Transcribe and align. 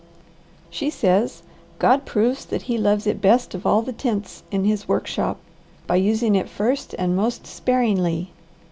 "She 0.71 0.89
says, 0.89 1.43
'God 1.77 2.07
proves 2.07 2.43
that 2.45 2.63
He 2.63 2.75
loves 2.79 3.05
it 3.05 3.21
best 3.21 3.53
of 3.53 3.67
all 3.67 3.83
the 3.83 3.93
tints 3.93 4.41
in 4.49 4.65
His 4.65 4.87
workshop 4.87 5.37
by 5.85 5.97
using 5.97 6.33
it 6.33 6.49
first 6.49 6.95
and 6.97 7.15
most 7.15 7.45
sparingly.' 7.45 8.31